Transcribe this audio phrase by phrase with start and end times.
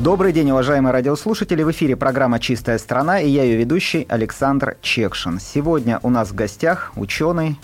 [0.00, 1.62] Добрый день, уважаемые радиослушатели.
[1.62, 5.38] В эфире программа «Чистая страна» и я ее ведущий Александр Чекшин.
[5.38, 7.58] Сегодня у нас в гостях ученый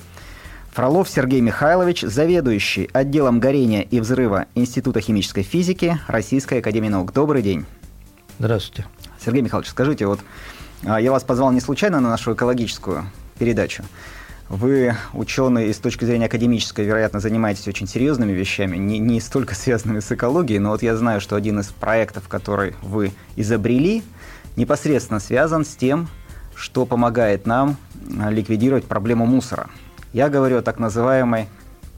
[0.72, 7.14] Фролов Сергей Михайлович, заведующий отделом горения и взрыва Института химической физики Российской Академии Наук.
[7.14, 7.64] Добрый день.
[8.38, 8.86] Здравствуйте.
[9.18, 10.20] Сергей Михайлович, скажите, вот
[10.84, 13.06] а, я вас позвал не случайно на нашу экологическую
[13.38, 13.82] передачу.
[14.48, 20.00] Вы, ученый, с точки зрения академической, вероятно, занимаетесь очень серьезными вещами, не, не столько связанными
[20.00, 24.04] с экологией, но вот я знаю, что один из проектов, который вы изобрели,
[24.54, 26.08] непосредственно связан с тем,
[26.54, 27.76] что помогает нам
[28.20, 29.68] а, ликвидировать проблему мусора.
[30.12, 31.48] Я говорю о так называемой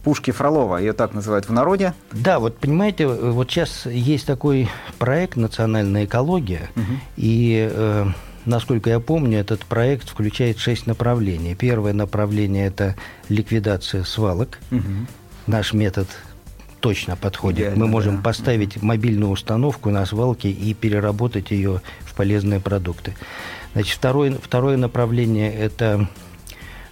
[0.02, 1.92] пушке Фролова, ее так называют в народе.
[2.12, 6.84] Да, вот понимаете, вот сейчас есть такой проект «Национальная экология», Угу.
[7.18, 8.06] и э,
[8.48, 11.54] насколько я помню, этот проект включает шесть направлений.
[11.54, 12.96] Первое направление– это
[13.28, 14.58] ликвидация свалок.
[14.70, 15.06] Мгм.
[15.46, 16.08] Наш метод
[16.80, 17.58] точно подходит.
[17.60, 18.22] Идеально, Мы можем да.
[18.22, 23.14] поставить мобильную установку на свалке и переработать ее в полезные продукты.
[23.74, 26.08] Значит, второе, второе направление– это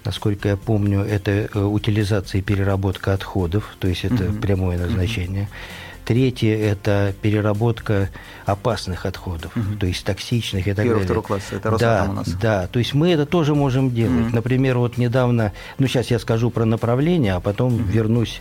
[0.05, 4.41] насколько я помню, это э, утилизация и переработка отходов, то есть это Мгм.
[4.41, 5.49] прямое назначение.
[6.07, 8.11] Третье– это переработка
[8.45, 11.05] опасных отходов, то есть токсичных и так Первого, далее.
[11.05, 12.29] второго класса, это да, у нас.
[12.41, 14.27] да, то есть мы это тоже можем делать.
[14.27, 14.37] Мгм.
[14.37, 18.41] Например, вот недавно, ну сейчас я скажу про направление, а потом вернусь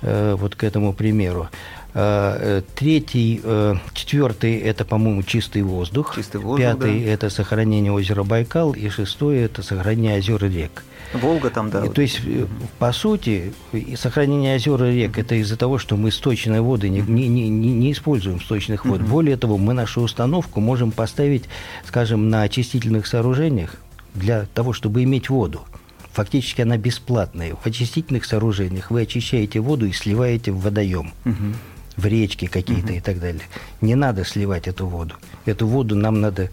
[0.00, 1.50] э, вот к этому примеру.
[1.94, 6.14] Э, э, Третий, э, четвертый– это, по-моему, чистый воздух.
[6.14, 8.72] Чистый воздух, Пятый да.– это сохранение озера Байкал.
[8.72, 10.84] И шестое– это сохранение озер и рек.
[11.12, 11.80] Волга там, да.
[11.80, 11.94] И, вот.
[11.94, 12.22] то есть,
[12.78, 13.52] по сути,
[13.96, 17.92] сохранение озер и рек– это из-за того, что мы сточные воды не, не, не, не-
[17.92, 19.02] используем сточных вод.
[19.02, 21.44] Более того, мы нашу установку можем поставить,
[21.84, 23.76] скажем, на очистительных сооружениях
[24.14, 25.60] для того, чтобы иметь воду.
[26.12, 27.54] Фактически она бесплатная.
[27.54, 31.54] В очистительных сооружениях вы очищаете воду и сливаете в водоем Мгм.
[31.96, 33.42] В речки какие-то и так далее.
[33.80, 35.14] Не надо сливать эту воду.
[35.44, 36.50] Эту воду нам надо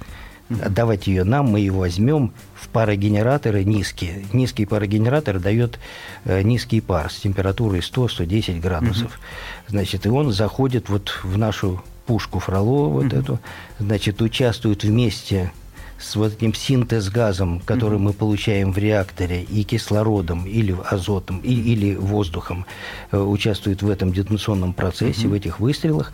[0.49, 4.25] отдавать ее нам, мы ее возьмем в парогенераторы низкие.
[4.33, 5.79] Низкий парогенератор дает
[6.25, 9.19] э, низкий пар с температурой 100-110 градусов.
[9.67, 13.39] Значит, и он заходит вот в нашу пушку Фролова вот эту,
[13.77, 15.51] значит, участвует вместе
[15.99, 21.95] с вот этим синтез-газом, который мы получаем в реакторе, и кислородом, или азотом, и- или
[21.95, 22.65] воздухом,
[23.11, 26.13] э, участвует в этом детонационном процессе, в этих выстрелах.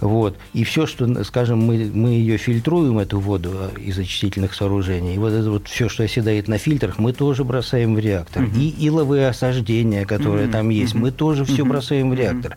[0.00, 0.36] Вот.
[0.54, 5.18] И все, что, скажем, мы, мы ее фильтруем, эту воду э, из очистительных сооружений, и
[5.18, 8.44] вот это вот все, что оседает на фильтрах, мы тоже бросаем в реактор.
[8.56, 12.56] И иловые осаждения, которые там есть, мы тоже все бросаем в реактор.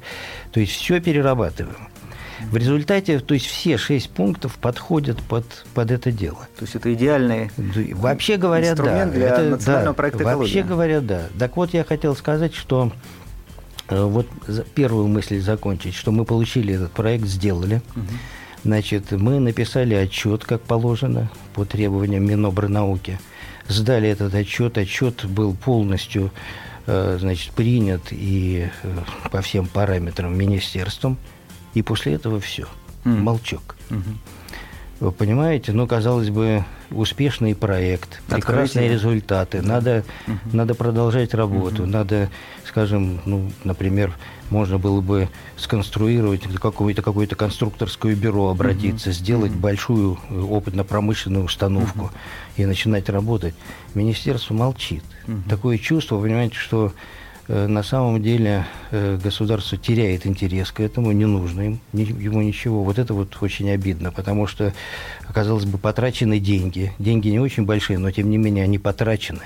[0.52, 1.90] То есть все перерабатываем.
[2.52, 6.48] В результате, то есть все шесть пунктов подходят под, под это дело.
[6.58, 8.72] То есть это идеальный Да, Вообще говоря, да.
[8.72, 10.64] инструмент для Это- национального да, проекта Вообще «Экология».
[10.64, 11.22] говоря, да.
[11.38, 12.92] Так вот, я хотел сказать, что
[13.90, 14.28] э, вот
[14.76, 17.82] первую мысль закончить, что мы получили этот проект, сделали.
[18.64, 23.20] Значит, мы написали отчет, как положено, по требованиям Минобрнауки.
[23.68, 24.78] Сдали этот отчет.
[24.78, 26.32] Отчет был полностью
[26.86, 28.98] э, значит, принят и э,
[29.32, 31.18] по всем параметрам министерством.
[31.74, 32.68] И после этого все.
[33.04, 33.24] Мгм.
[33.24, 33.76] Молчок.
[35.00, 39.62] Вы понимаете, ну, казалось бы, успешный проект, прекрасные результаты.
[39.62, 40.04] Надо,
[40.52, 41.86] надо продолжать работу.
[41.86, 42.30] Надо,
[42.66, 44.14] скажем, ну, например,
[44.50, 52.12] можно было бы сконструировать какое-то какое-то конструкторское бюро, обратиться, сделать большую э, опытно-промышленную установку
[52.58, 53.54] и начинать работать.
[53.94, 55.04] Министерство молчит.
[55.48, 56.92] Такое чувство, понимаете, что
[57.50, 62.84] на самом деле э, государство теряет интерес к этому, не нужно им, ему ничего.
[62.84, 64.72] Вот это вот очень обидно, потому что,
[65.34, 66.94] казалось бы, потрачены деньги.
[67.00, 69.42] Деньги не очень большие, но тем не менее они потрачены.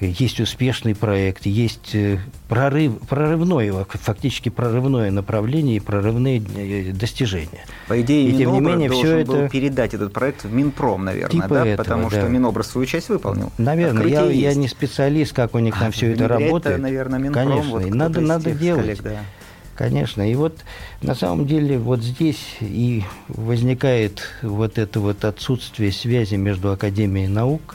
[0.00, 2.18] Есть успешный проект, есть э,
[2.48, 7.64] прорыв, прорывное, фактически прорывное направление и прорывные э, достижения.
[7.86, 11.48] По идее, И тем не менее, был это- передать этот проект в Минпром, наверное, Типа
[11.48, 11.66] да?
[11.66, 12.28] этого, Потому что да.
[12.28, 13.52] Минобр свою часть выполнил.
[13.56, 16.80] Наверное, я, я не специалист, как у них там А, все это работает.
[16.80, 18.82] наверное, Минпром, Конечно, вот надо, надо делать.
[18.82, 19.20] коллег, да.
[19.76, 20.28] Конечно.
[20.30, 20.58] И вот
[21.02, 27.74] на самом деле вот здесь и возникает вот это вот отсутствие связи между Академией наук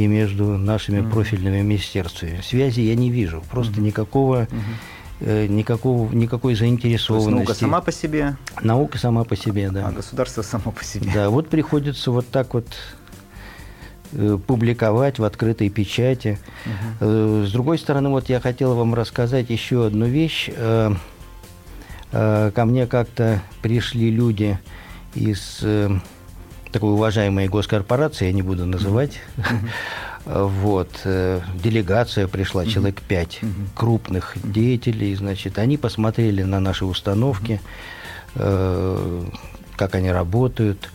[0.00, 2.40] и между нашими профильными министерствами.
[2.42, 3.42] Связи я не вижу.
[3.50, 4.48] Просто никакого,
[5.20, 7.34] э, никакого, никакой заинтересованности.
[7.34, 9.88] наука сама по себе, Наука сама по себе, да.
[9.88, 11.10] а государство само по себе.
[11.14, 12.66] Да, вот приходится вот так вот
[14.12, 16.38] э, публиковать в открытой печати.
[17.00, 17.44] Угу.
[17.44, 20.50] С другой стороны, вот я хотел вам рассказать еще одну вещь.
[22.10, 24.58] Ко мне как-то пришли люди
[25.14, 25.64] из
[26.72, 29.20] такой уважаемой госкорпорации, я не буду называть,
[30.24, 33.40] вот, делегация пришла, человек пять
[33.74, 37.60] крупных деятелей, значит, они посмотрели на наши установки,
[38.34, 40.90] как они работают,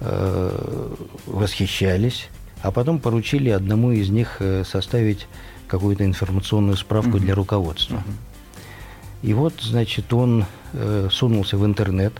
[0.00, 0.94] э,
[1.26, 2.28] восхищались,
[2.62, 5.26] а потом поручили одному из них э, составить
[5.68, 8.02] какую-то информационную справку для руководства.
[9.22, 12.12] И вот, значит, он э, сунулся в интернет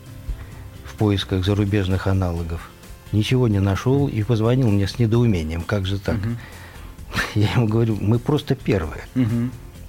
[0.85, 2.71] в поисках зарубежных аналогов,
[3.13, 6.17] ничего не нашел и позвонил мне с недоумением, как же так?
[7.35, 9.03] Я ему говорю, мы просто первые.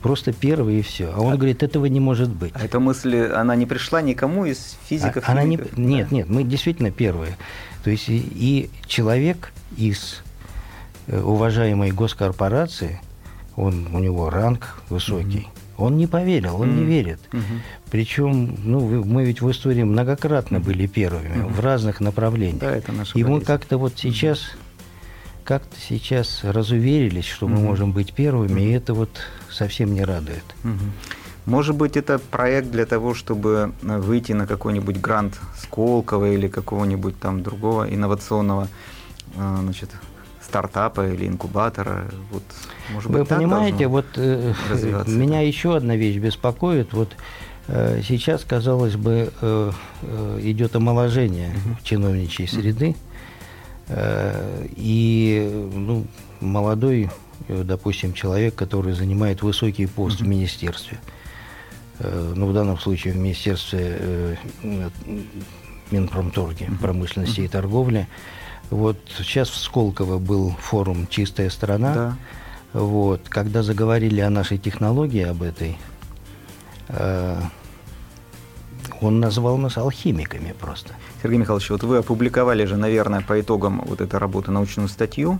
[0.02, 1.14] Просто первый и все.
[1.16, 2.52] А он а, говорит, этого не может быть.
[2.56, 5.24] А эта мысль, она не пришла никому из физиков?
[5.26, 7.38] А, она не, нет, нет, мы действительно первые.
[7.86, 10.22] То есть и, и человек из
[11.08, 13.00] э, уважаемой госкорпорации,
[13.56, 15.63] он, у него ранг высокий, mm-hmm.
[15.84, 16.80] Он не поверил, он mm-hmm.
[16.80, 17.20] не верит.
[17.32, 17.60] Mm-hmm.
[17.92, 20.64] Причем, ну, мы ведь в истории многократно mm-hmm.
[20.64, 21.54] были первыми mm-hmm.
[21.54, 22.60] в разных направлениях.
[22.60, 24.52] Да, это наша И мы как-то вот сейчас
[25.44, 29.10] как-то сейчас разуверились, что мы можем быть первыми, и это вот
[29.52, 30.44] совсем не радует.
[31.46, 37.20] Может быть, это проект для того, чтобы э, выйти на какой-нибудь грант Сколково или какого-нибудь
[37.20, 38.70] там другого инновационного
[39.36, 39.90] э, значит,
[40.46, 42.06] стартапа или инкубатора.
[42.32, 42.44] Вот,
[42.92, 44.54] может Вы быть, понимаете, вот э,
[45.08, 46.94] меня еще одна вещь беспокоит.
[46.94, 47.16] Вот
[47.68, 51.78] э, сейчас, казалось бы, э, э, идет омоложение угу.
[51.84, 52.96] чиновничьей среды.
[53.88, 56.06] Э, и ну,
[56.40, 57.10] молодой,
[57.48, 61.00] э, допустим, человек, который занимает высокий пост в министерстве,
[62.00, 64.38] э, ну, в данном случае в Министерстве
[65.92, 68.08] Минпромторги, промышленности и торговли,
[68.70, 71.94] вот сейчас в Сколково был форум «Чистая страна».
[71.94, 72.18] Да.
[72.80, 75.78] Вот, когда заговорили о нашей технологии, об этой,
[79.00, 80.96] он назвал нас алхимиками просто.
[81.22, 85.38] Сергей Михайлович, вот вы опубликовали же, наверное, по итогам вот этой работы научную статью.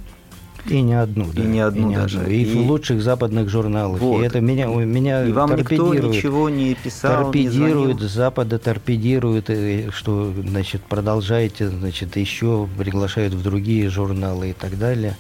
[0.68, 1.44] И не одну, да.
[1.44, 2.20] И не одну и не даже.
[2.20, 2.32] Одну.
[2.32, 4.00] И, и в лучших западных журналах.
[4.00, 4.22] Вот.
[4.22, 9.50] И это меня, меня и вам никто ничего не писал, торпедирует, не Запада торпедирует,
[9.94, 15.18] что, значит, продолжайте, значит, еще приглашают в другие журналы и так далее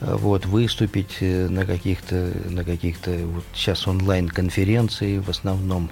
[0.00, 5.90] вот, выступить э, на каких-то, на каких-то вот сейчас онлайн-конференции в основном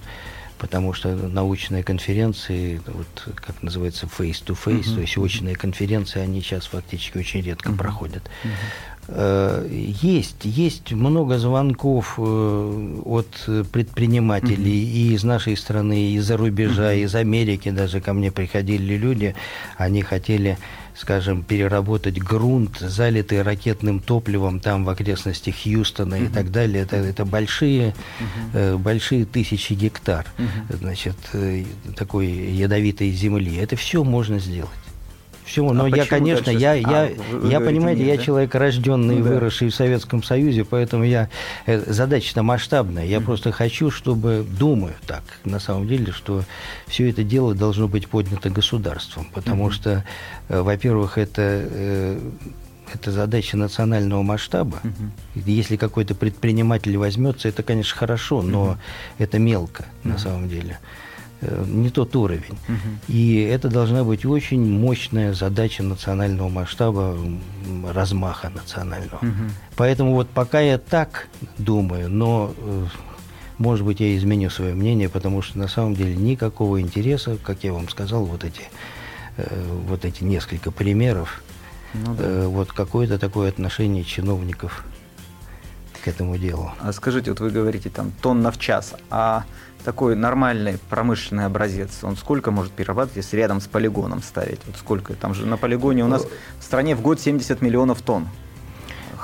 [0.58, 4.94] потому что научные конференции, вот как называется face-to-face, uh-huh.
[4.94, 7.76] то есть очные конференции, они сейчас фактически очень редко uh-huh.
[7.76, 8.22] проходят.
[8.44, 9.68] Uh-huh.
[9.70, 14.92] Есть, есть много звонков э, от предпринимателей uh-huh.
[14.92, 17.04] и из нашей страны, и из-за рубежа, uh-huh.
[17.04, 19.34] из Америки даже ко мне приходили люди,
[19.78, 20.58] они хотели
[20.98, 26.26] скажем, переработать грунт, залитый ракетным топливом там в окрестностях Хьюстона uh-huh.
[26.26, 26.82] и так далее.
[26.82, 27.94] Это, это большие, uh-huh.
[28.54, 30.76] э, большие тысячи гектар, uh-huh.
[30.78, 31.64] значит, э,
[31.94, 33.56] такой ядовитой земли.
[33.56, 34.87] Это все можно сделать.
[35.48, 38.22] Все, а но я, конечно, я, я, а, вы, я понимаете, нет, я да?
[38.22, 39.72] человек рожденный ну, и выросший да.
[39.72, 41.30] в Советском Союзе, поэтому я
[41.64, 43.06] э, задача-то масштабная.
[43.06, 43.24] Я mm-hmm.
[43.24, 46.42] просто хочу, чтобы думаю так, на самом деле, что
[46.86, 49.72] все это дело должно быть поднято государством, потому mm-hmm.
[49.72, 50.04] что,
[50.50, 52.18] э, во-первых, это э,
[52.92, 54.80] это задача национального масштаба.
[54.82, 55.42] Угу.
[55.46, 58.76] Если какой-то предприниматель возьмется, это, конечно, хорошо, но угу.
[59.18, 60.12] это мелко угу.
[60.12, 60.78] на самом деле.
[61.40, 62.58] Э, не тот уровень.
[62.68, 62.88] Угу.
[63.08, 67.16] И это должна быть очень мощная задача национального масштаба,
[67.92, 69.18] размаха национального.
[69.18, 69.50] Угу.
[69.76, 72.86] Поэтому вот пока я так думаю, но э,
[73.58, 77.72] может быть я изменю свое мнение, потому что на самом деле никакого интереса, как я
[77.72, 78.62] вам сказал, вот эти,
[79.36, 81.42] э, вот эти несколько примеров,
[81.94, 82.48] ну, да.
[82.48, 84.84] вот какое-то такое отношение чиновников
[86.08, 86.70] к этому делу.
[86.80, 89.44] А скажите, вот вы говорите там тонна в час, а
[89.84, 94.60] такой нормальный промышленный образец, он сколько может перерабатывать, если рядом с полигоном ставить?
[94.66, 95.14] Вот сколько?
[95.14, 96.26] Там же на полигоне у нас
[96.58, 98.28] в стране в год 70 миллионов тонн.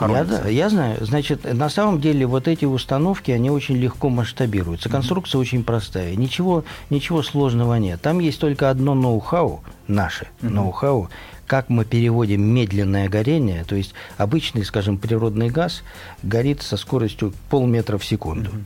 [0.01, 1.05] Я, да, я знаю.
[1.05, 4.89] Значит, на самом деле вот эти установки, они очень легко масштабируются.
[4.89, 5.43] Конструкция mm-hmm.
[5.43, 6.17] очень простая.
[6.17, 8.03] Ничего, ничего сложного нет.
[8.03, 10.51] Там есть только одно ноу-хау, наше mm-hmm.
[10.51, 11.09] ноу-хау,
[11.47, 15.83] как мы переводим медленное горение, то есть обычный, скажем, природный газ
[16.23, 18.51] горит со скоростью полметра в секунду.
[18.51, 18.65] Mm-hmm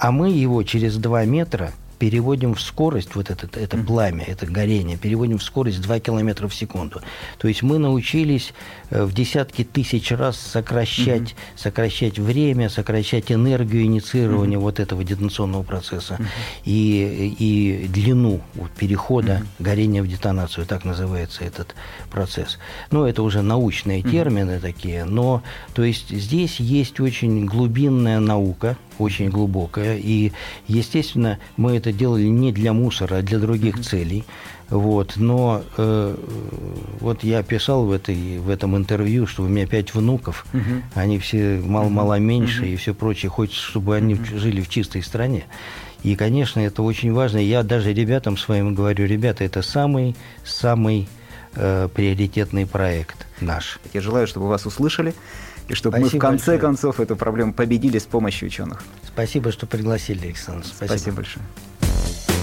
[0.00, 4.96] а мы его через 2 метра переводим в скорость, вот это, это пламя, это горение,
[4.96, 7.02] переводим в скорость 2 км в секунду.
[7.38, 8.54] То есть мы научились
[8.88, 11.56] э, в десятки тысяч раз сокращать, mm-hmm.
[11.56, 14.60] сокращать время, сокращать энергию инициирования mm-hmm.
[14.60, 16.26] вот этого детонационного процесса mm-hmm.
[16.64, 18.40] и, и длину
[18.78, 19.62] перехода mm-hmm.
[19.62, 21.74] горения в детонацию, так называется этот
[22.10, 22.58] процесс.
[22.90, 24.60] Ну, это уже научные термины mm-hmm.
[24.60, 25.42] такие, но
[25.74, 29.96] то есть здесь есть очень глубинная наука, очень глубокая.
[29.96, 30.32] И,
[30.66, 33.82] естественно, мы это делали не для мусора, а для других mm-hmm.
[33.82, 34.24] целей.
[34.70, 36.16] Вот, но э,
[37.00, 40.82] вот я писал в, этой, в этом интервью, что у меня пять внуков, угу.
[40.94, 42.68] они все мало-мало меньше угу.
[42.68, 44.24] и все прочее, хочется, чтобы они угу.
[44.38, 45.46] жили в чистой стране.
[46.04, 47.38] И, конечно, это очень важно.
[47.38, 51.08] Я даже ребятам своим говорю, ребята, это самый-самый
[51.54, 53.80] э, приоритетный проект наш.
[53.92, 55.14] Я желаю, чтобы вас услышали
[55.70, 56.58] и чтобы Спасибо мы в конце большое.
[56.58, 58.82] концов эту проблему победили с помощью ученых.
[59.06, 60.66] Спасибо, что пригласили, Александр.
[60.66, 61.44] Спасибо, Спасибо большое.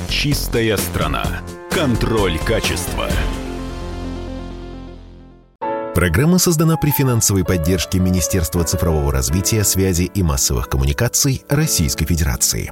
[0.09, 1.25] Чистая страна.
[1.69, 3.09] Контроль качества.
[5.93, 12.71] Программа создана при финансовой поддержке Министерства цифрового развития, связи и массовых коммуникаций Российской Федерации.